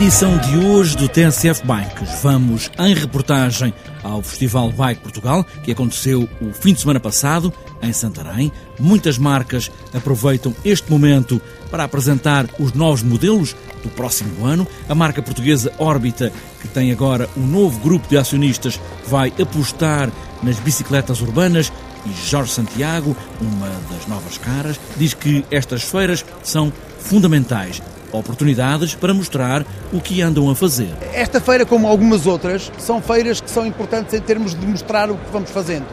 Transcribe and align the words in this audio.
edição 0.00 0.38
de 0.38 0.56
hoje 0.56 0.96
do 0.96 1.08
TSF 1.08 1.66
Bikes, 1.66 2.22
vamos 2.22 2.70
em 2.78 2.94
reportagem 2.94 3.74
ao 4.04 4.22
Festival 4.22 4.70
Bike 4.70 5.02
Portugal, 5.02 5.44
que 5.64 5.72
aconteceu 5.72 6.28
o 6.40 6.52
fim 6.52 6.72
de 6.72 6.80
semana 6.80 7.00
passado 7.00 7.52
em 7.82 7.92
Santarém. 7.92 8.52
Muitas 8.78 9.18
marcas 9.18 9.72
aproveitam 9.92 10.54
este 10.64 10.88
momento 10.88 11.42
para 11.68 11.82
apresentar 11.82 12.46
os 12.60 12.72
novos 12.74 13.02
modelos 13.02 13.56
do 13.82 13.88
próximo 13.88 14.46
ano. 14.46 14.68
A 14.88 14.94
marca 14.94 15.20
portuguesa 15.20 15.72
Orbita, 15.78 16.32
que 16.62 16.68
tem 16.68 16.92
agora 16.92 17.28
um 17.36 17.44
novo 17.44 17.80
grupo 17.80 18.08
de 18.08 18.16
acionistas, 18.16 18.80
vai 19.04 19.32
apostar 19.42 20.12
nas 20.44 20.60
bicicletas 20.60 21.20
urbanas 21.20 21.72
e 22.06 22.30
Jorge 22.30 22.52
Santiago, 22.52 23.16
uma 23.40 23.68
das 23.92 24.06
novas 24.06 24.38
caras, 24.38 24.78
diz 24.96 25.12
que 25.12 25.44
estas 25.50 25.82
feiras 25.82 26.24
são 26.44 26.72
fundamentais 27.00 27.82
oportunidades 28.12 28.94
para 28.94 29.12
mostrar 29.12 29.64
o 29.92 30.00
que 30.00 30.22
andam 30.22 30.50
a 30.50 30.54
fazer. 30.54 30.92
Esta 31.12 31.40
feira, 31.40 31.64
como 31.64 31.86
algumas 31.86 32.26
outras, 32.26 32.70
são 32.78 33.00
feiras 33.00 33.40
que 33.40 33.50
são 33.50 33.66
importantes 33.66 34.14
em 34.14 34.20
termos 34.20 34.54
de 34.54 34.66
mostrar 34.66 35.10
o 35.10 35.16
que 35.16 35.30
vamos 35.32 35.50
fazendo. 35.50 35.86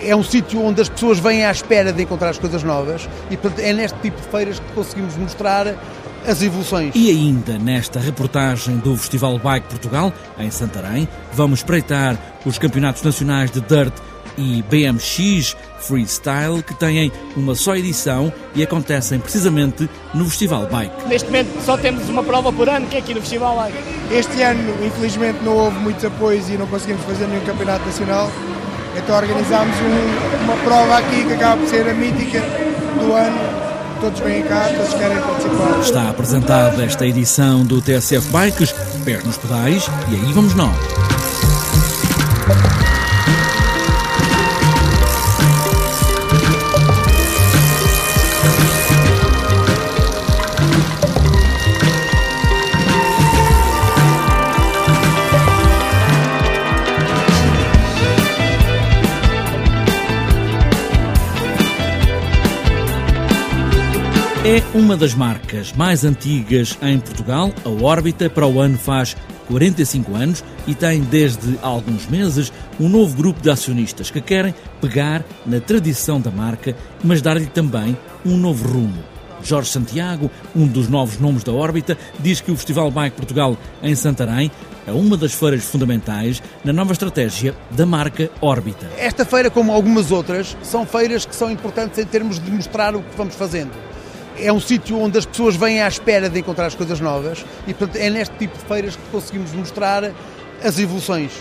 É 0.00 0.14
um 0.14 0.22
sítio 0.22 0.62
onde 0.62 0.80
as 0.82 0.88
pessoas 0.88 1.18
vêm 1.18 1.44
à 1.44 1.50
espera 1.50 1.92
de 1.92 2.02
encontrar 2.02 2.30
as 2.30 2.38
coisas 2.38 2.62
novas 2.62 3.08
e 3.30 3.36
portanto, 3.36 3.64
é 3.64 3.72
neste 3.72 3.98
tipo 4.00 4.20
de 4.20 4.28
feiras 4.28 4.58
que 4.58 4.72
conseguimos 4.72 5.16
mostrar 5.16 5.74
as 6.26 6.42
evoluções. 6.42 6.92
E 6.94 7.10
ainda 7.10 7.58
nesta 7.58 8.00
reportagem 8.00 8.76
do 8.78 8.96
Festival 8.96 9.38
Bike 9.38 9.68
Portugal, 9.68 10.12
em 10.38 10.50
Santarém, 10.50 11.08
vamos 11.32 11.60
espreitar 11.60 12.18
os 12.44 12.58
campeonatos 12.58 13.02
nacionais 13.02 13.50
de 13.50 13.60
Dirt 13.60 13.94
e 14.36 14.62
BMX 14.62 15.56
Freestyle, 15.80 16.62
que 16.62 16.74
têm 16.74 17.12
uma 17.36 17.54
só 17.54 17.76
edição 17.76 18.32
e 18.54 18.62
acontecem 18.62 19.18
precisamente 19.18 19.88
no 20.14 20.24
Festival 20.26 20.66
Bike. 20.66 21.06
Neste 21.08 21.26
momento 21.26 21.64
só 21.64 21.76
temos 21.76 22.08
uma 22.08 22.22
prova 22.22 22.52
por 22.52 22.68
ano, 22.68 22.86
que 22.86 22.96
é 22.96 22.98
aqui 23.00 23.14
no 23.14 23.20
Festival 23.20 23.56
Bike. 23.56 23.78
Este 24.10 24.42
ano, 24.42 24.84
infelizmente, 24.84 25.38
não 25.42 25.56
houve 25.56 25.78
muitos 25.78 26.04
apoios 26.04 26.48
e 26.48 26.52
não 26.52 26.66
conseguimos 26.66 27.04
fazer 27.04 27.26
nenhum 27.26 27.44
campeonato 27.44 27.84
nacional. 27.84 28.30
Então 28.96 29.16
organizámos 29.16 29.76
um, 29.76 30.44
uma 30.44 30.56
prova 30.64 30.98
aqui 30.98 31.24
que 31.24 31.34
acaba 31.34 31.60
por 31.60 31.68
ser 31.68 31.88
a 31.88 31.94
mítica 31.94 32.40
do 32.98 33.12
ano. 33.12 33.66
Todos 34.00 34.20
vêm 34.20 34.42
cá, 34.42 34.68
todos 34.76 34.94
querem 34.94 35.18
participar. 35.18 35.80
Está 35.80 36.10
apresentada 36.10 36.84
esta 36.84 37.06
edição 37.06 37.64
do 37.64 37.80
TSF 37.80 38.28
Bikes, 38.28 38.72
pés 39.04 39.24
nos 39.24 39.38
pedais, 39.38 39.86
e 40.10 40.14
aí 40.16 40.32
vamos 40.32 40.54
nós. 40.54 40.76
É 64.56 64.62
uma 64.74 64.96
das 64.96 65.12
marcas 65.12 65.70
mais 65.74 66.02
antigas 66.02 66.78
em 66.80 66.98
Portugal. 66.98 67.52
A 67.62 67.68
Órbita 67.68 68.30
para 68.30 68.46
o 68.46 68.58
ano 68.58 68.78
faz 68.78 69.14
45 69.48 70.14
anos 70.14 70.42
e 70.66 70.74
tem 70.74 71.02
desde 71.02 71.58
alguns 71.60 72.06
meses 72.06 72.50
um 72.80 72.88
novo 72.88 73.14
grupo 73.14 73.38
de 73.42 73.50
acionistas 73.50 74.10
que 74.10 74.18
querem 74.18 74.54
pegar 74.80 75.22
na 75.44 75.60
tradição 75.60 76.18
da 76.18 76.30
marca, 76.30 76.74
mas 77.04 77.20
dar-lhe 77.20 77.44
também 77.44 77.98
um 78.24 78.38
novo 78.38 78.66
rumo. 78.66 79.04
Jorge 79.42 79.68
Santiago, 79.68 80.30
um 80.54 80.66
dos 80.66 80.88
novos 80.88 81.18
nomes 81.18 81.44
da 81.44 81.52
órbita, 81.52 81.98
diz 82.18 82.40
que 82.40 82.50
o 82.50 82.56
Festival 82.56 82.90
Bike 82.90 83.14
Portugal 83.14 83.58
em 83.82 83.94
Santarém 83.94 84.50
é 84.86 84.90
uma 84.90 85.18
das 85.18 85.34
feiras 85.34 85.64
fundamentais 85.64 86.42
na 86.64 86.72
nova 86.72 86.92
estratégia 86.92 87.54
da 87.72 87.84
marca 87.84 88.30
Órbita. 88.40 88.88
Esta 88.96 89.26
feira, 89.26 89.50
como 89.50 89.70
algumas 89.70 90.10
outras, 90.10 90.56
são 90.62 90.86
feiras 90.86 91.26
que 91.26 91.36
são 91.36 91.50
importantes 91.50 91.98
em 91.98 92.06
termos 92.06 92.40
de 92.40 92.50
mostrar 92.50 92.96
o 92.96 93.02
que 93.02 93.16
vamos 93.18 93.34
fazendo 93.34 93.85
é 94.40 94.52
um 94.52 94.60
sítio 94.60 94.98
onde 94.98 95.18
as 95.18 95.26
pessoas 95.26 95.56
vêm 95.56 95.82
à 95.82 95.88
espera 95.88 96.28
de 96.28 96.38
encontrar 96.38 96.66
as 96.66 96.74
coisas 96.74 97.00
novas 97.00 97.44
e, 97.66 97.74
portanto, 97.74 97.96
é 97.96 98.10
neste 98.10 98.36
tipo 98.36 98.56
de 98.56 98.64
feiras 98.64 98.96
que 98.96 99.02
conseguimos 99.10 99.52
mostrar 99.52 100.12
as 100.62 100.78
evoluções. 100.78 101.32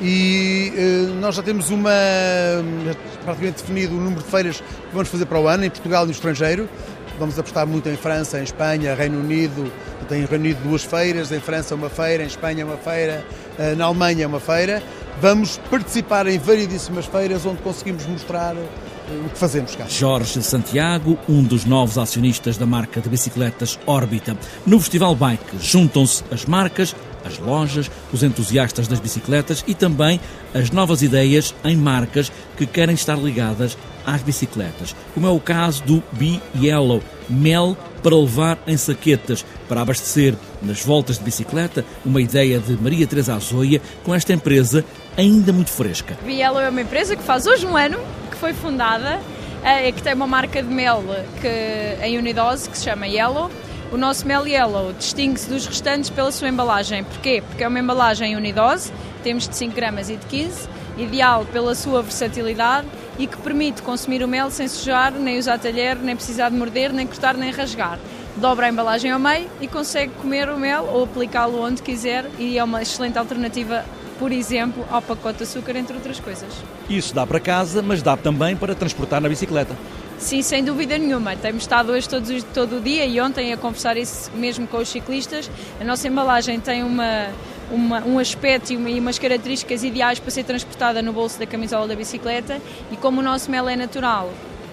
E 0.00 0.72
eh, 0.76 1.12
nós 1.20 1.34
já 1.34 1.42
temos 1.42 1.68
uma 1.68 1.90
praticamente 3.22 3.62
definido 3.62 3.94
o 3.94 4.00
número 4.00 4.22
de 4.22 4.30
feiras 4.30 4.60
que 4.60 4.92
vamos 4.94 5.08
fazer 5.08 5.26
para 5.26 5.38
o 5.38 5.46
ano, 5.46 5.64
em 5.64 5.70
Portugal 5.70 6.04
e 6.04 6.06
no 6.06 6.12
estrangeiro. 6.12 6.68
Vamos 7.18 7.38
apostar 7.38 7.66
muito 7.66 7.86
em 7.86 7.96
França, 7.96 8.40
em 8.40 8.44
Espanha, 8.44 8.94
Reino 8.94 9.20
Unido. 9.20 9.70
Tem 10.08 10.24
Reino 10.24 10.44
Unido 10.44 10.62
duas 10.62 10.82
feiras, 10.82 11.30
em 11.30 11.38
França 11.38 11.74
uma 11.74 11.90
feira, 11.90 12.22
em 12.22 12.26
Espanha 12.26 12.64
uma 12.64 12.78
feira, 12.78 13.22
eh, 13.58 13.74
na 13.74 13.84
Alemanha 13.84 14.26
uma 14.26 14.40
feira. 14.40 14.82
Vamos 15.20 15.58
participar 15.70 16.26
em 16.26 16.38
variedíssimas 16.38 17.04
feiras 17.04 17.44
onde 17.44 17.60
conseguimos 17.60 18.06
mostrar 18.06 18.56
o 19.24 19.28
que 19.28 19.38
fazemos 19.38 19.74
cá. 19.74 19.86
Jorge 19.88 20.42
Santiago, 20.42 21.18
um 21.28 21.42
dos 21.42 21.64
novos 21.64 21.98
acionistas 21.98 22.56
da 22.56 22.66
marca 22.66 23.00
de 23.00 23.08
bicicletas 23.08 23.78
Órbita. 23.86 24.36
No 24.66 24.78
Festival 24.78 25.14
Bike 25.14 25.58
juntam-se 25.60 26.22
as 26.30 26.44
marcas, 26.44 26.94
as 27.24 27.38
lojas, 27.38 27.90
os 28.12 28.22
entusiastas 28.22 28.88
das 28.88 29.00
bicicletas 29.00 29.64
e 29.66 29.74
também 29.74 30.20
as 30.54 30.70
novas 30.70 31.02
ideias 31.02 31.54
em 31.64 31.76
marcas 31.76 32.32
que 32.56 32.66
querem 32.66 32.94
estar 32.94 33.18
ligadas 33.18 33.76
às 34.06 34.22
bicicletas, 34.22 34.96
como 35.14 35.26
é 35.26 35.30
o 35.30 35.38
caso 35.38 35.82
do 35.84 36.02
Be 36.12 36.40
Yellow, 36.58 37.02
mel 37.28 37.76
para 38.02 38.16
levar 38.16 38.58
em 38.66 38.76
saquetas, 38.76 39.44
para 39.68 39.82
abastecer 39.82 40.34
nas 40.62 40.82
voltas 40.82 41.18
de 41.18 41.24
bicicleta, 41.24 41.84
uma 42.04 42.20
ideia 42.20 42.58
de 42.58 42.76
Maria 42.80 43.06
Teresa 43.06 43.34
Azoia 43.34 43.80
com 44.02 44.14
esta 44.14 44.32
empresa 44.32 44.84
ainda 45.16 45.52
muito 45.52 45.70
fresca. 45.70 46.16
Be 46.24 46.36
Yellow 46.36 46.60
é 46.60 46.70
uma 46.70 46.80
empresa 46.80 47.14
que 47.14 47.22
faz 47.22 47.46
hoje 47.46 47.66
um 47.66 47.76
ano 47.76 47.98
foi 48.40 48.54
fundada, 48.54 49.20
é 49.62 49.92
que 49.92 50.02
tem 50.02 50.14
uma 50.14 50.26
marca 50.26 50.62
de 50.62 50.68
mel 50.68 51.04
que, 51.42 52.02
em 52.02 52.16
unidose 52.16 52.70
que 52.70 52.78
se 52.78 52.84
chama 52.84 53.06
Yellow. 53.06 53.50
O 53.92 53.98
nosso 53.98 54.26
mel 54.26 54.46
Yellow 54.46 54.94
distingue-se 54.94 55.46
dos 55.46 55.66
restantes 55.66 56.08
pela 56.08 56.32
sua 56.32 56.48
embalagem. 56.48 57.04
Porquê? 57.04 57.42
Porque 57.46 57.62
é 57.62 57.68
uma 57.68 57.78
embalagem 57.78 58.34
unidose, 58.36 58.90
temos 59.22 59.46
de 59.46 59.54
5 59.54 59.74
gramas 59.74 60.08
e 60.08 60.16
de 60.16 60.24
15, 60.24 60.68
ideal 60.96 61.44
pela 61.52 61.74
sua 61.74 62.00
versatilidade 62.00 62.88
e 63.18 63.26
que 63.26 63.36
permite 63.36 63.82
consumir 63.82 64.24
o 64.24 64.28
mel 64.28 64.50
sem 64.50 64.66
sujar, 64.66 65.12
nem 65.12 65.38
usar 65.38 65.58
talher, 65.58 65.96
nem 65.96 66.16
precisar 66.16 66.48
de 66.48 66.56
morder, 66.56 66.94
nem 66.94 67.06
cortar, 67.06 67.34
nem 67.34 67.50
rasgar. 67.50 67.98
Dobra 68.36 68.66
a 68.66 68.68
embalagem 68.70 69.10
ao 69.10 69.18
meio 69.18 69.50
e 69.60 69.68
consegue 69.68 70.14
comer 70.14 70.48
o 70.48 70.58
mel 70.58 70.88
ou 70.90 71.04
aplicá-lo 71.04 71.60
onde 71.62 71.82
quiser 71.82 72.24
e 72.38 72.56
é 72.56 72.64
uma 72.64 72.80
excelente 72.80 73.18
alternativa 73.18 73.84
por 74.20 74.32
exemplo, 74.32 74.84
ao 74.90 75.00
pacote 75.00 75.38
de 75.38 75.44
açúcar, 75.44 75.74
entre 75.76 75.96
outras 75.96 76.20
coisas. 76.20 76.52
Isso 76.90 77.14
dá 77.14 77.26
para 77.26 77.40
casa, 77.40 77.80
mas 77.80 78.02
dá 78.02 78.18
também 78.18 78.54
para 78.54 78.74
transportar 78.74 79.18
na 79.18 79.30
bicicleta. 79.30 79.74
Sim, 80.18 80.42
sem 80.42 80.62
dúvida 80.62 80.98
nenhuma. 80.98 81.34
Temos 81.34 81.62
estado 81.62 81.90
hoje 81.90 82.06
todos, 82.06 82.42
todo 82.52 82.76
o 82.76 82.80
dia 82.82 83.06
e 83.06 83.18
ontem 83.18 83.50
a 83.50 83.56
conversar 83.56 83.96
isso 83.96 84.30
mesmo 84.34 84.66
com 84.66 84.76
os 84.76 84.90
ciclistas. 84.90 85.50
A 85.80 85.84
nossa 85.84 86.06
embalagem 86.06 86.60
tem 86.60 86.82
uma, 86.82 87.28
uma, 87.70 88.04
um 88.04 88.18
aspecto 88.18 88.74
e, 88.74 88.76
uma, 88.76 88.90
e 88.90 89.00
umas 89.00 89.18
características 89.18 89.82
ideais 89.82 90.20
para 90.20 90.30
ser 90.30 90.44
transportada 90.44 91.00
no 91.00 91.14
bolso 91.14 91.38
da 91.38 91.46
camisola 91.46 91.88
da 91.88 91.96
bicicleta 91.96 92.60
e 92.92 92.98
como 92.98 93.20
o 93.20 93.24
nosso 93.24 93.50
mel 93.50 93.66
é 93.70 93.74
natural, 93.74 94.30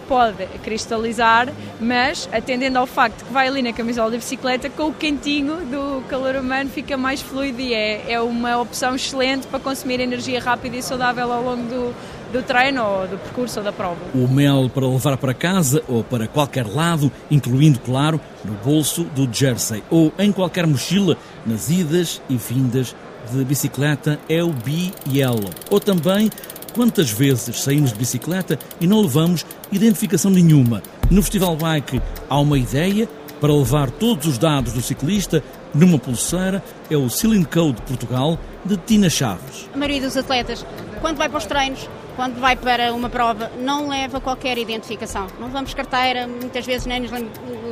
pode 0.08 0.46
cristalizar, 0.64 1.50
mas 1.80 2.28
atendendo 2.32 2.80
ao 2.80 2.88
facto 2.88 3.26
que 3.26 3.34
vai 3.34 3.48
ali 3.48 3.62
na 3.62 3.74
camisola 3.74 4.12
da 4.12 4.18
bicicleta, 4.18 4.70
com 4.70 4.88
o 4.88 4.94
quentinho 4.94 5.58
do 5.66 6.04
calor 6.08 6.36
humano 6.36 6.70
fica 6.70 6.98
mais 6.98 7.22
fluido 7.22 7.62
e 7.62 7.74
é, 7.74 8.12
é 8.12 8.22
uma 8.22 8.58
opção 8.58 8.96
excelente 8.96 9.48
para 9.48 9.60
consumir 9.60 10.00
energia 10.00 10.40
rápida 10.40 10.78
e 10.78 10.84
saudável 10.84 11.32
ao 11.32 11.44
longo 11.44 11.64
do, 11.64 11.96
do 12.32 12.44
treino 12.44 12.84
ou 12.84 13.08
do 13.08 13.18
percurso 13.18 13.60
ou 13.60 13.66
da 13.66 13.72
prova. 13.72 13.98
O 14.14 14.28
mel 14.28 14.70
para 14.74 14.88
levar 14.88 15.18
para 15.18 15.34
casa 15.34 15.84
ou 15.88 16.04
para 16.04 16.28
qualquer 16.28 16.66
lado, 16.66 17.12
incluindo, 17.30 17.80
claro, 17.80 18.20
no 18.44 18.54
bolso 18.54 19.04
do 19.04 19.32
jersey 19.32 19.84
ou 19.90 20.12
em 20.18 20.32
qualquer 20.32 20.66
mochila, 20.66 21.18
nas 21.46 21.70
idas 21.70 22.22
e 22.30 22.38
vindas 22.38 22.96
de 23.32 23.44
bicicleta, 23.44 24.20
é 24.30 24.42
o 24.44 24.50
Be 24.50 24.92
Yellow. 25.12 25.50
Ou 25.70 25.80
também 25.80 26.30
Quantas 26.78 27.10
vezes 27.10 27.60
saímos 27.64 27.92
de 27.92 27.98
bicicleta 27.98 28.60
e 28.80 28.86
não 28.86 29.02
levamos 29.02 29.44
identificação 29.72 30.30
nenhuma? 30.30 30.84
No 31.10 31.24
Festival 31.24 31.56
Bike 31.56 32.00
há 32.30 32.40
uma 32.40 32.56
ideia 32.56 33.10
para 33.42 33.52
levar 33.52 33.90
todos 33.90 34.28
os 34.28 34.38
dados 34.38 34.74
do 34.74 34.82
ciclista 34.84 35.44
numa 35.74 35.98
pulseira, 35.98 36.64
é 36.88 36.96
o 36.96 37.10
Ceiling 37.10 37.46
Code 37.46 37.82
Portugal 37.82 38.38
de 38.64 38.78
Tina 38.78 39.10
Chaves. 39.10 39.68
A 39.74 39.78
maioria 39.78 40.02
dos 40.02 40.16
atletas, 40.16 40.64
quando 41.02 41.18
vai 41.18 41.28
para 41.28 41.40
os 41.40 41.48
treinos, 41.48 41.90
quando 42.16 42.40
vai 42.40 42.56
para 42.56 42.94
uma 42.94 43.10
prova, 43.10 43.52
não 43.60 43.90
leva 43.90 44.22
qualquer 44.22 44.60
identificação. 44.60 45.26
Não 45.40 45.48
levamos 45.48 45.74
carteira, 45.74 46.28
muitas 46.28 46.64
vezes 46.64 46.86
nem 46.86 47.00
nos 47.00 47.10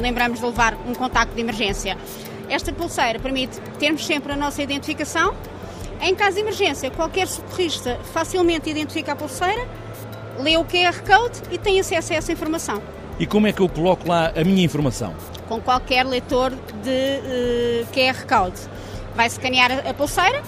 lembramos 0.02 0.40
de 0.40 0.46
levar 0.48 0.76
um 0.88 0.96
contacto 0.96 1.36
de 1.36 1.42
emergência. 1.42 1.96
Esta 2.50 2.74
pulseira 2.74 3.20
permite 3.20 3.62
termos 3.78 4.04
sempre 4.04 4.34
a 4.34 4.36
nossa 4.36 4.64
identificação 4.64 5.36
em 6.02 6.16
caso 6.16 6.36
de 6.36 6.42
emergência, 6.42 6.92
qualquer 6.92 7.28
socorrista 7.28 8.00
facilmente 8.14 8.70
identifica 8.70 9.14
a 9.14 9.16
pulseira, 9.16 9.68
lê 10.40 10.58
o 10.58 10.66
QR 10.66 11.02
Code 11.02 11.42
e 11.52 11.58
tem 11.58 11.80
acesso 11.80 12.14
a 12.14 12.16
essa 12.18 12.32
informação. 12.32 12.82
E 13.20 13.26
como 13.26 13.48
é 13.48 13.54
que 13.54 13.62
eu 13.62 13.70
coloco 13.70 14.08
lá 14.08 14.34
a 14.36 14.44
minha 14.44 14.64
informação? 14.64 15.14
Com 15.48 15.62
qualquer 15.62 16.06
leitor 16.06 16.52
de 16.52 16.90
uh, 16.90 17.86
eh, 17.86 17.86
QR 17.94 18.26
Code. 18.28 18.60
vai 19.16 19.28
escanear 19.28 19.88
a 19.88 19.94
pulseira, 19.94 20.44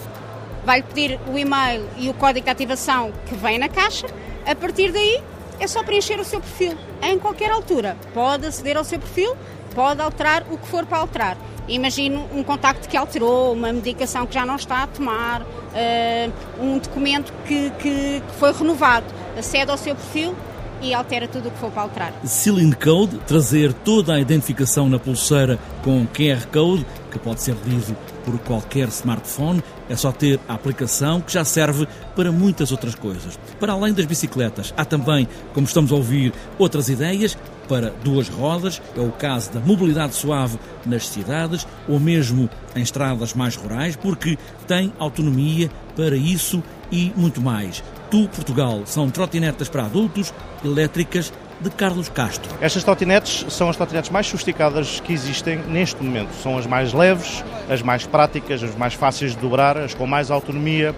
vai 0.66 0.84
pedir 0.84 1.18
o 1.32 1.38
e-mail 1.38 1.88
e 1.98 2.10
o 2.10 2.14
código 2.14 2.44
de 2.44 2.52
ativação 2.52 3.14
que 3.26 3.36
vem 3.36 3.58
na 3.58 3.70
caixa. 3.70 4.08
A 4.46 4.54
partir 4.54 4.92
daí, 4.92 5.24
é 5.60 5.68
só 5.68 5.82
preencher 5.84 6.20
o 6.20 6.26
seu 6.26 6.42
perfil 6.42 6.78
em 7.02 7.18
qualquer 7.18 7.52
altura. 7.52 7.96
Pode 8.14 8.46
aceder 8.46 8.76
ao 8.76 8.84
seu 8.84 9.00
perfil, 9.00 9.36
pode 9.78 10.02
alterar 10.02 10.44
o 10.50 10.58
que 10.58 10.68
for 10.68 10.88
para 10.88 10.98
alterar. 10.98 11.38
Imagino 11.68 12.28
um 12.34 12.42
contacto 12.42 12.90
que 12.90 12.98
alterou, 12.98 13.54
uma 13.54 13.72
medicação 13.72 14.26
que 14.26 14.34
já 14.34 14.44
não 14.44 14.56
está 14.56 14.82
a 14.82 14.88
tomar, 14.88 15.44
uh, 15.44 16.34
um 16.60 16.80
documento 16.80 17.32
que, 17.46 17.70
que, 17.78 18.24
foi 18.40 18.52
renovado. 18.54 19.06
Acede 19.38 19.70
ao 19.70 19.78
seu 19.78 19.94
perfil 19.94 20.36
e 20.82 20.96
altera 20.96 21.28
tudo 21.28 21.50
o 21.50 21.52
que 21.52 21.60
for 21.60 21.70
para 21.70 21.84
alterar. 21.84 22.14
Sealing 22.24 22.72
Code, 22.72 23.20
trazer 23.28 23.72
toda 23.72 24.16
a 24.16 24.20
identificação 24.20 24.90
na 24.90 24.98
pulseira 24.98 25.60
com 25.84 26.08
QR 26.08 26.48
Code, 26.52 26.84
que 27.12 27.20
pode 27.20 27.44
ser 27.44 27.56
lido 27.64 27.96
por 28.26 28.40
qualquer 28.40 28.88
smartphone, 28.88 29.64
é 29.88 29.96
só 29.96 30.12
ter 30.12 30.40
a 30.48 30.56
aplicação 30.56 31.22
que 31.22 31.32
já 31.32 31.46
serve 31.46 31.88
para 32.16 32.32
muitas 32.32 32.72
outras 32.72 32.96
coisas. 32.96 33.38
Para 33.60 33.74
além 33.74 33.94
das 33.94 34.06
bicicletas, 34.08 34.74
há 34.76 34.84
também, 34.84 35.28
como 35.54 35.68
estamos 35.68 35.92
a 35.92 35.96
ouvir, 35.96 36.34
outras 36.58 36.90
ideias 36.90 37.38
para 37.68 37.92
duas 38.04 38.30
rodas, 38.30 38.82
é 38.96 39.02
o 39.02 39.12
caso 39.12 39.52
da 39.52 39.60
mobilidade 39.60 40.16
suave 40.16 40.58
nas 40.86 41.08
cidades 41.08 41.68
ou 41.88 42.00
mesmo 42.00 42.50
em 42.76 42.82
estradas 42.82 43.34
mais 43.34 43.56
rurais, 43.56 43.96
porque 43.96 44.38
tem 44.68 44.94
autonomia 45.00 45.70
para 45.96 46.16
isso 46.16 46.64
e 46.92 47.12
muito 47.16 47.42
mais. 47.42 47.84
Tu, 48.10 48.28
Portugal, 48.30 48.84
são 48.86 49.10
trotinetas 49.10 49.68
para 49.68 49.86
adultos, 49.86 50.34
elétricas, 50.64 51.34
de 51.60 51.70
Carlos 51.72 52.08
Castro. 52.10 52.54
Estas 52.62 52.84
trotinetes 52.84 53.46
são 53.50 53.70
as 53.70 53.76
trotinetes 53.76 54.12
mais 54.12 54.28
sofisticadas 54.28 55.00
que 55.00 55.12
existem 55.12 55.58
neste 55.68 56.04
momento. 56.04 56.30
São 56.42 56.58
as 56.58 56.68
mais 56.68 56.94
leves, 56.94 57.44
as 57.70 57.82
mais 57.82 58.06
práticas, 58.06 58.62
as 58.62 58.76
mais 58.76 58.94
fáceis 58.94 59.32
de 59.32 59.40
dobrar, 59.40 59.78
as 59.78 59.94
com 59.94 60.06
mais 60.06 60.30
autonomia, 60.30 60.96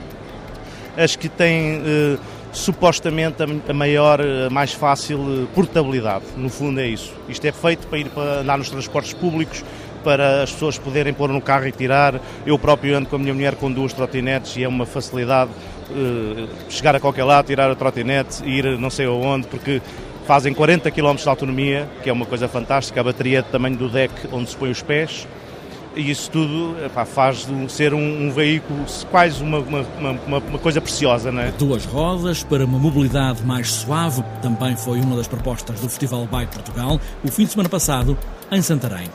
as 0.98 1.16
que 1.16 1.30
têm 1.30 1.82
eh, 1.86 2.18
supostamente 2.52 3.38
a 3.44 3.74
maior, 3.74 4.20
a 4.22 4.50
mais 4.50 4.74
fácil 4.74 5.20
eh, 5.20 5.48
portabilidade. 5.54 6.26
No 6.36 6.50
fundo 6.50 6.80
é 6.80 6.88
isso. 6.88 7.14
Isto 7.28 7.46
é 7.46 7.52
feito 7.52 7.88
para 7.88 8.00
ir 8.00 8.10
para 8.10 8.42
andar 8.42 8.58
nos 8.58 8.70
transportes 8.70 9.14
públicos, 9.14 9.64
para 10.04 10.44
as 10.44 10.52
pessoas 10.52 10.78
poderem 10.78 11.14
pôr 11.14 11.30
no 11.30 11.42
carro 11.42 11.68
e 11.68 11.72
tirar. 11.72 12.20
Eu 12.46 12.58
próprio 12.58 12.98
ando 12.98 13.08
com 13.08 13.16
a 13.16 13.20
minha 13.20 13.34
mulher 13.34 13.56
com 13.56 13.72
duas 13.72 13.94
trotinetes 13.94 14.56
e 14.58 14.64
é 14.64 14.68
uma 14.68 14.86
facilidade 14.86 15.52
uh, 15.92 16.48
chegar 16.70 16.96
a 16.96 17.00
qualquer 17.00 17.24
lado, 17.24 17.46
tirar 17.46 17.70
a 17.70 17.76
trotinete, 17.76 18.44
ir 18.46 18.78
não 18.80 18.90
sei 18.90 19.06
aonde, 19.06 19.48
porque 19.48 19.82
fazem 20.26 20.54
40 20.54 20.90
km 20.92 21.16
de 21.16 21.28
autonomia, 21.28 21.88
que 22.04 22.10
é 22.10 22.14
uma 22.14 22.26
coisa 22.26 22.48
fantástica, 22.48 23.02
a 23.02 23.04
bateria 23.04 23.40
é 23.40 23.42
tamanho 23.42 23.76
do 23.76 23.90
deck 23.90 24.14
onde 24.32 24.50
se 24.50 24.56
põe 24.56 24.70
os 24.70 24.82
pés, 24.82 25.28
e 26.00 26.12
isso 26.12 26.32
tudo 26.32 26.76
epá, 26.84 27.06
faz 27.06 27.46
de 27.46 27.72
ser 27.72 27.94
um, 27.94 28.28
um 28.28 28.32
veículo 28.32 28.86
quase 29.12 29.44
uma, 29.44 29.60
uma, 29.60 29.86
uma, 30.00 30.40
uma, 30.40 30.60
coisa 30.60 30.80
preciosa. 30.80 31.32
Não 31.32 31.42
é? 31.42 31.52
Duas 31.52 31.86
rodas 31.86 32.44
para 32.44 32.66
uma 32.66 32.80
mobilidade 32.80 33.44
mais 33.44 33.70
suave 33.70 34.24
também 34.42 34.76
foi 34.76 35.00
uma 35.02 35.16
das 35.18 35.28
propostas 35.28 35.80
do 35.80 35.90
Festival 35.90 36.26
Bike 36.26 36.54
Portugal, 36.54 37.00
o 37.24 37.32
fim 37.32 37.44
de 37.44 37.52
semana 37.52 37.70
passado, 37.70 38.18
em 38.52 38.62
Santarém. 38.62 39.08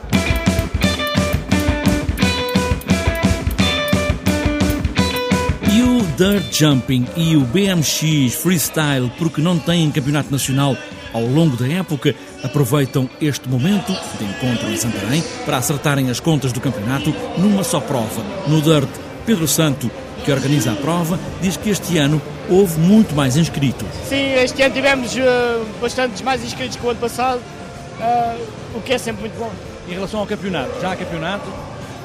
E 5.73 5.81
o 5.81 6.01
Dirt 6.15 6.53
Jumping 6.53 7.05
e 7.17 7.35
o 7.35 7.41
BMX 7.41 8.35
Freestyle, 8.35 9.11
porque 9.17 9.41
não 9.41 9.57
têm 9.57 9.91
campeonato 9.91 10.31
nacional 10.31 10.77
ao 11.15 11.21
longo 11.21 11.55
da 11.55 11.65
época, 11.65 12.13
aproveitam 12.43 13.09
este 13.21 13.47
momento 13.47 13.93
de 14.19 14.25
encontro 14.25 14.69
em 14.69 14.75
Santarém 14.75 15.23
para 15.45 15.57
acertarem 15.57 16.09
as 16.09 16.19
contas 16.19 16.51
do 16.51 16.59
campeonato 16.59 17.15
numa 17.37 17.63
só 17.63 17.79
prova. 17.79 18.21
No 18.47 18.61
Dirt, 18.61 18.89
Pedro 19.25 19.47
Santo, 19.47 19.89
que 20.25 20.31
organiza 20.31 20.73
a 20.73 20.75
prova, 20.75 21.17
diz 21.41 21.55
que 21.55 21.69
este 21.69 21.97
ano 21.97 22.21
houve 22.49 22.77
muito 22.79 23.15
mais 23.15 23.37
inscritos. 23.37 23.87
Sim, 24.09 24.33
este 24.33 24.61
ano 24.61 24.73
tivemos 24.73 25.15
uh, 25.15 25.65
bastantes 25.81 26.21
mais 26.21 26.43
inscritos 26.43 26.75
que 26.75 26.85
o 26.85 26.89
ano 26.89 26.99
passado, 26.99 27.39
uh, 27.39 28.77
o 28.77 28.81
que 28.81 28.91
é 28.91 28.97
sempre 28.97 29.21
muito 29.21 29.39
bom. 29.39 29.51
Em 29.87 29.93
relação 29.93 30.19
ao 30.19 30.27
campeonato, 30.27 30.81
já 30.81 30.91
há 30.91 30.95
campeonato? 30.97 31.45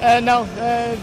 Uh, 0.01 0.21
não, 0.23 0.45
uh, 0.45 0.49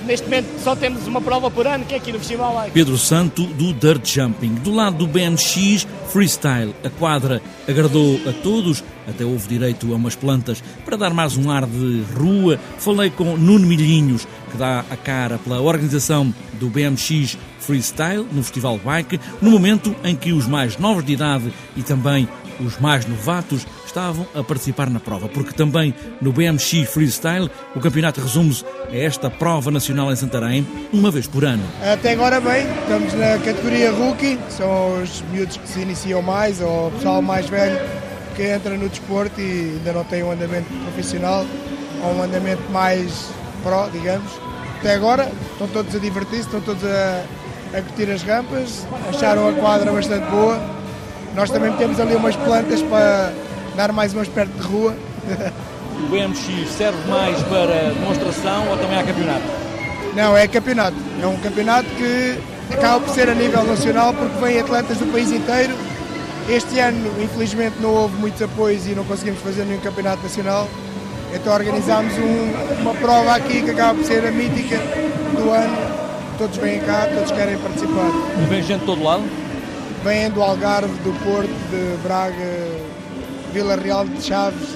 neste 0.08 0.26
momento 0.26 0.48
só 0.64 0.76
temos 0.76 1.06
uma 1.06 1.22
prova 1.22 1.52
por 1.52 1.68
ano, 1.68 1.86
que 1.86 1.94
é 1.94 1.98
aqui 1.98 2.12
no 2.12 2.18
Festival 2.18 2.52
Like. 2.56 2.72
Pedro 2.72 2.98
Santo, 2.98 3.44
do 3.44 3.72
Dirt 3.72 4.04
Jumping. 4.08 4.56
Do 4.56 4.74
lado 4.74 4.98
do 4.98 5.08
BMX 5.08 5.86
Freestyle, 6.10 6.74
a 6.84 6.90
quadra 6.90 7.40
agradou 7.68 8.20
a 8.28 8.34
todos, 8.34 8.84
até 9.08 9.24
houve 9.24 9.48
direito 9.48 9.94
a 9.94 9.96
umas 9.96 10.16
plantas 10.16 10.64
para 10.84 10.98
dar 10.98 11.14
mais 11.14 11.38
um 11.38 11.52
ar 11.52 11.68
de 11.68 12.04
rua. 12.18 12.60
Falei 12.80 13.12
com 13.12 13.38
Nuno 13.38 13.68
Milhinhos, 13.68 14.28
que 14.50 14.58
dá 14.58 14.84
a 14.90 14.98
cara 14.98 15.38
pela 15.38 15.62
organização 15.62 16.34
do 16.54 16.68
BMX 16.68 17.38
Freestyle 17.60 18.26
no 18.32 18.42
Festival 18.42 18.80
Bike, 18.84 19.20
no 19.40 19.52
momento 19.52 19.96
em 20.04 20.16
que 20.16 20.32
os 20.32 20.48
mais 20.48 20.78
novos 20.80 21.06
de 21.06 21.14
idade 21.14 21.54
e 21.76 21.84
também 21.84 22.28
os 22.60 22.78
mais 22.80 23.06
novatos 23.06 23.66
estavam 23.86 24.28
a 24.36 24.44
participar 24.44 24.90
na 24.90 25.00
prova, 25.00 25.28
porque 25.28 25.54
também 25.54 25.94
no 26.22 26.32
BMX 26.32 26.90
Freestyle 26.90 27.50
o 27.76 27.80
campeonato 27.80 28.22
resume-se 28.22 28.64
a 28.90 28.96
esta 28.96 29.30
prova 29.30 29.72
nacional 29.72 30.12
em 30.12 30.16
Santarém, 30.16 30.68
uma 30.92 31.12
vez 31.12 31.28
por 31.28 31.46
ano. 31.46 31.64
Até 31.82 32.12
agora 32.12 32.40
bem, 32.40 32.66
estamos 32.82 33.14
na 33.14 33.38
categoria 33.40 33.92
Rookie, 33.92 34.40
são 34.50 35.02
os 35.02 35.22
miúdos 35.32 35.58
que 35.58 35.68
se 35.68 35.80
iniciam 35.80 36.22
mais, 36.22 36.62
ou 36.62 36.88
o 36.88 36.92
pessoal 36.92 37.22
mais 37.22 37.48
velho 37.50 37.80
que 38.36 38.44
entra 38.44 38.78
no 38.78 38.88
desporto 38.88 39.42
e 39.42 39.78
ainda 39.78 39.94
não 39.94 40.04
tem 40.04 40.24
um 40.24 40.32
andamento 40.32 40.72
profissional, 40.84 41.46
ou 42.04 42.14
um 42.14 42.24
andamento 42.24 42.62
mais 42.72 43.30
pró, 43.64 43.90
digamos. 43.92 44.32
Até 44.80 44.94
agora 44.94 45.32
estão 45.52 45.68
todos 45.70 45.96
a 45.96 45.98
divertir-se, 45.98 46.46
estão 46.46 46.62
todos 46.62 46.84
a, 46.84 47.24
a 47.74 47.82
curtir 47.82 48.12
as 48.12 48.22
rampas, 48.22 48.86
acharam 49.10 49.50
a 49.50 49.54
quadra 49.54 49.92
bastante 49.92 50.30
boa 50.30 50.77
nós 51.38 51.52
também 51.52 51.72
temos 51.74 52.00
ali 52.00 52.16
umas 52.16 52.36
plantas 52.36 52.82
para 52.82 53.32
dar 53.76 53.92
mais 53.92 54.12
um 54.16 54.20
aspecto 54.20 54.52
de 54.58 54.68
rua. 54.68 54.94
O 55.98 56.10
BMX 56.10 56.70
serve 56.78 57.10
mais 57.10 57.42
para 57.46 57.92
demonstração 57.92 58.70
ou 58.70 58.78
também 58.78 59.00
há 59.00 59.04
campeonato? 59.04 59.42
Não, 60.16 60.38
é 60.38 60.48
campeonato. 60.48 60.96
É 61.20 61.26
um 61.26 61.38
campeonato 61.38 61.90
que 61.90 62.38
acaba 62.72 63.00
por 63.00 63.12
ser 63.16 63.28
a 63.28 63.34
nível 63.34 63.64
nacional 63.64 64.14
porque 64.14 64.38
vêm 64.40 64.60
atletas 64.60 65.00
do 65.00 65.12
país 65.12 65.32
inteiro. 65.32 65.74
Este 66.48 66.80
ano, 66.80 67.12
infelizmente, 67.20 67.78
não 67.82 67.90
houve 67.96 68.16
muitos 68.18 68.40
apoios 68.44 68.86
e 68.86 68.92
não 68.92 69.06
conseguimos 69.06 69.40
fazer 69.42 69.66
nenhum 69.66 69.82
campeonato 69.82 70.22
nacional. 70.22 70.70
Então 71.34 71.52
organizámos 71.52 72.14
um, 72.14 72.82
uma 72.82 72.94
prova 72.94 73.36
aqui 73.36 73.64
que 73.64 73.72
acaba 73.72 73.96
por 73.96 74.06
ser 74.06 74.24
a 74.24 74.32
mítica 74.32 74.78
do 75.36 75.50
ano. 75.50 75.78
Todos 76.38 76.58
vêm 76.58 76.80
cá, 76.82 77.10
todos 77.12 77.32
querem 77.32 77.58
participar. 77.58 78.12
E 78.40 78.46
vem 78.46 78.62
gente 78.62 78.82
de 78.82 78.86
todo 78.86 79.04
lado? 79.04 79.24
Vêm 80.08 80.32
do 80.32 80.42
Algarve, 80.42 80.94
do 81.04 81.12
Porto, 81.22 81.50
de 81.70 81.98
Braga, 82.02 82.34
Vila 83.52 83.76
Real 83.76 84.08
de 84.08 84.24
Chaves, 84.24 84.70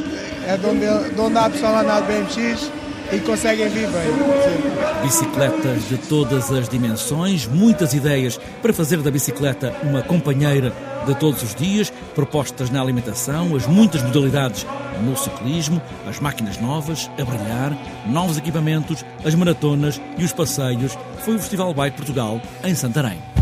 é 0.46 0.58
de 0.58 0.66
onde, 0.66 1.14
de 1.14 1.22
onde 1.22 1.38
há 1.38 1.50
pessoal 1.50 1.76
a 1.76 1.82
andar 1.82 2.02
de 2.02 2.08
BMX 2.08 2.70
e 3.14 3.20
conseguem 3.20 3.70
vir 3.70 3.88
bem. 3.88 5.02
Bicicletas 5.02 5.88
de 5.88 5.98
todas 5.98 6.52
as 6.52 6.68
dimensões, 6.68 7.48
muitas 7.48 7.94
ideias 7.94 8.38
para 8.62 8.74
fazer 8.74 8.98
da 8.98 9.10
bicicleta 9.10 9.74
uma 9.84 10.02
companheira 10.02 10.74
de 11.06 11.16
todos 11.16 11.42
os 11.44 11.56
dias, 11.56 11.92
propostas 12.14 12.70
na 12.70 12.82
alimentação, 12.82 13.56
as 13.56 13.66
muitas 13.66 14.04
modalidades 14.04 14.66
no 15.02 15.16
ciclismo, 15.16 15.82
as 16.10 16.20
máquinas 16.20 16.60
novas, 16.60 17.10
a 17.18 17.24
brilhar, 17.24 17.78
novos 18.06 18.38
equipamentos, 18.38 19.06
as 19.24 19.34
maratonas 19.34 20.02
e 20.18 20.26
os 20.26 20.34
passeios. 20.34 20.98
Foi 21.20 21.36
o 21.36 21.40
Festival 21.40 21.74
Bike 21.74 21.96
Portugal 21.96 22.42
em 22.66 22.76
Santarém. 22.76 23.41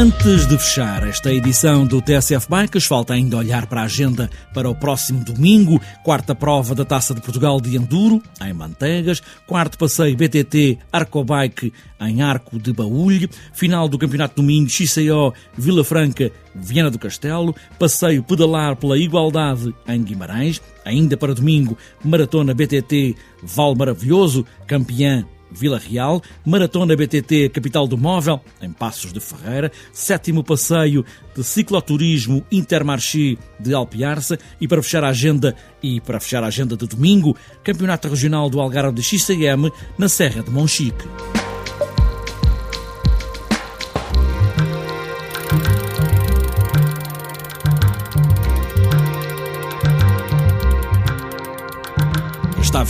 Antes 0.00 0.46
de 0.46 0.56
fechar 0.56 1.06
esta 1.06 1.30
edição 1.30 1.86
do 1.86 2.00
TSF 2.00 2.48
Bikes, 2.48 2.86
falta 2.86 3.12
ainda 3.12 3.36
olhar 3.36 3.66
para 3.66 3.82
a 3.82 3.84
agenda 3.84 4.30
para 4.54 4.66
o 4.66 4.74
próximo 4.74 5.22
domingo, 5.22 5.78
quarta 6.02 6.34
prova 6.34 6.74
da 6.74 6.86
Taça 6.86 7.14
de 7.14 7.20
Portugal 7.20 7.60
de 7.60 7.76
Enduro, 7.76 8.22
em 8.42 8.50
Manteigas, 8.54 9.22
quarto 9.46 9.76
passeio 9.76 10.16
BTT 10.16 10.78
Arcobike 10.90 11.70
em 12.00 12.22
Arco 12.22 12.58
de 12.58 12.72
Baúlho, 12.72 13.28
final 13.52 13.90
do 13.90 13.98
Campeonato 13.98 14.36
Domingo 14.40 14.70
XCO 14.70 15.34
Vila 15.54 15.84
Franca 15.84 16.32
Viana 16.54 16.90
do 16.90 16.98
Castelo, 16.98 17.54
passeio 17.78 18.22
pedalar 18.22 18.76
pela 18.76 18.96
Igualdade 18.96 19.74
em 19.86 20.02
Guimarães, 20.02 20.62
ainda 20.82 21.14
para 21.14 21.34
domingo, 21.34 21.76
Maratona 22.02 22.54
BTT 22.54 23.16
Val 23.42 23.74
Maravilhoso, 23.74 24.46
campeã 24.66 25.26
Vila 25.50 25.78
Real, 25.78 26.22
Maratona 26.44 26.96
BTT 26.96 27.50
Capital 27.50 27.86
do 27.86 27.98
Móvel, 27.98 28.40
em 28.60 28.72
Passos 28.72 29.12
de 29.12 29.20
Ferreira, 29.20 29.70
sétimo 29.92 30.44
passeio 30.44 31.04
de 31.34 31.42
cicloturismo 31.44 32.44
Intermarché 32.50 33.36
de 33.58 33.74
Alpiarça 33.74 34.38
e 34.60 34.68
para 34.68 34.82
fechar 34.82 35.04
a 35.04 35.08
agenda 35.08 35.54
e 35.82 36.00
para 36.00 36.20
fechar 36.20 36.44
a 36.44 36.48
agenda 36.48 36.76
de 36.76 36.86
domingo, 36.86 37.36
Campeonato 37.64 38.08
Regional 38.08 38.50
do 38.50 38.60
Algarve 38.60 38.92
de 38.92 39.02
XCM 39.02 39.72
na 39.98 40.08
Serra 40.08 40.42
de 40.42 40.50
Monchique. 40.50 41.39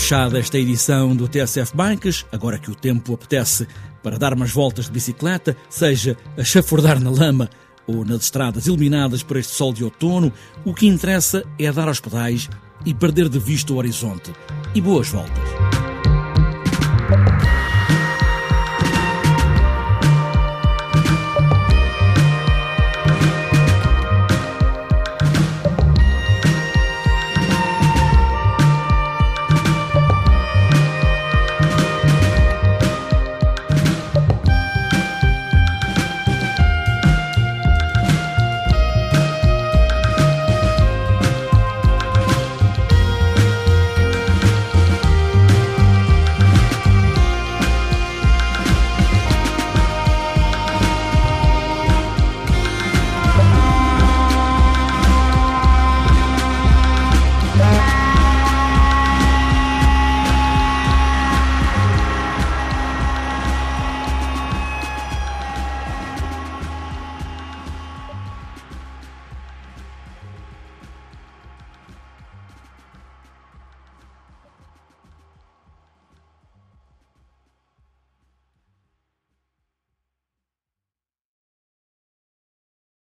Fechada 0.01 0.39
esta 0.39 0.59
edição 0.59 1.15
do 1.15 1.29
TSF 1.29 1.77
Bikes, 1.77 2.25
agora 2.33 2.59
que 2.59 2.71
o 2.71 2.75
tempo 2.75 3.13
apetece 3.13 3.69
para 4.03 4.19
dar 4.19 4.33
umas 4.33 4.51
voltas 4.51 4.87
de 4.87 4.93
bicicleta, 4.93 5.55
seja 5.69 6.17
a 6.39 6.43
chafurdar 6.43 6.99
na 6.99 7.11
lama 7.11 7.51
ou 7.87 8.03
nas 8.03 8.23
estradas 8.23 8.67
iluminadas 8.67 9.23
por 9.23 9.37
este 9.37 9.53
sol 9.53 9.75
de 9.75 9.85
outono, 9.85 10.33
o 10.65 10.73
que 10.73 10.87
interessa 10.87 11.45
é 11.59 11.71
dar 11.71 11.87
aos 11.87 12.01
pedais 12.01 12.49
e 12.87 12.95
perder 12.95 13.29
de 13.29 13.39
vista 13.39 13.75
o 13.75 13.77
horizonte. 13.77 14.33
E 14.75 14.81
boas 14.81 15.09
voltas. 15.09 15.80